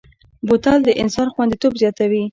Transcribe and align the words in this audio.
بوتل 0.47 0.77
د 0.83 0.89
انسان 1.01 1.27
خوندیتوب 1.33 1.73
زیاتوي. 1.81 2.23